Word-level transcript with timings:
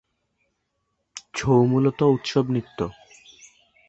ছৌ 1.33 1.57
মূলত 1.65 1.99
উৎসব 2.11 2.45
নৃত্য। 2.49 2.89